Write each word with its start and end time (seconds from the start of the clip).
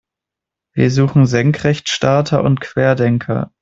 Wir 0.73 0.89
suchen 0.89 1.27
Senkrechtstarter 1.27 2.43
und 2.43 2.59
Querdenker. 2.59 3.51